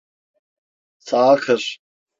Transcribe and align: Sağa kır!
Sağa 1.07 1.35
kır! 1.41 1.79